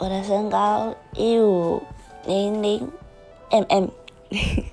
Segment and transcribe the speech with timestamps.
[0.00, 1.82] 我的身高一五
[2.24, 2.88] 零零
[3.50, 3.90] mm